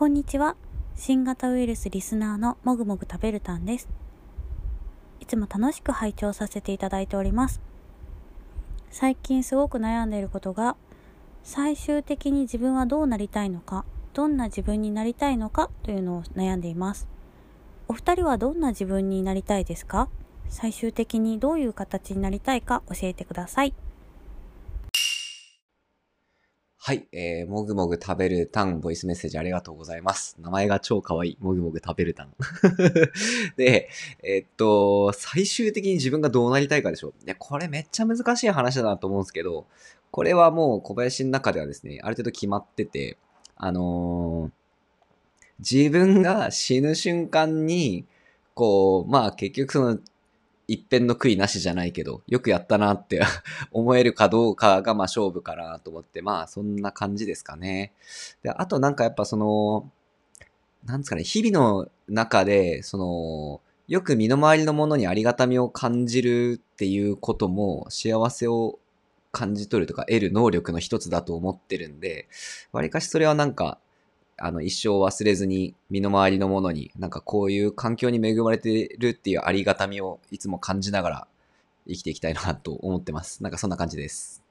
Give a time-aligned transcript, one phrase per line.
[0.00, 0.56] こんにちは。
[0.96, 3.86] 新型ウイルスリスナーのもぐもぐ食べるたんです。
[5.20, 7.60] いつも楽しく拝聴させていただいております。
[8.90, 10.74] 最近すごく悩んでいることが、
[11.42, 13.84] 最終的に自分はどうなりたいのか、
[14.14, 17.06] どんな自分になりたいのかというのを悩んでいます。
[17.86, 20.08] お二人はどんな自分になりたいですか？
[20.48, 23.74] 最終的にどういう形になりたいか教えてください。
[26.90, 30.36] はい、えー、もぐもぐ食べるタン、ボイスメッセージありがとうございます。
[30.40, 32.34] 名前が超可愛い、もぐもぐ食べるタン。
[33.56, 33.88] で、
[34.24, 37.14] えーっと、最終的に自分がどうなりたいかでしょ。
[37.24, 39.66] いや、これめっちゃ難しい話だなと思うんですけど、
[40.10, 43.16] これはもう小林の中ではですね、ある程度決まってて、
[43.54, 44.52] あのー
[45.60, 48.04] 自分が死ぬ瞬間に、
[48.54, 49.98] こう、まあ結局その、
[50.70, 53.20] 一辺の悔いなしじゃないけど、よくやったなって
[53.72, 57.92] 思えるかどうかがまあ勝負かなと思って、まあそんな感じですかね。
[58.44, 59.90] で、あとなんかやっぱその、
[60.84, 68.78] なんですかね、日々の中で、その、よく身の回りのものにありがたみを感じるっていうことも幸せを
[69.32, 72.28] 感じ取るとか得る能力の一つだと思ってるんで、
[72.70, 73.80] わりかしそれはなんか、
[74.40, 81.28] あの、一生忘れずに身の回りのものに、なんかこういう環境に恵まれてるっていうありがたみをいつも感じながら
[81.86, 83.42] 生きていきたいなと思ってます。
[83.42, 84.49] なんかそんな感じです。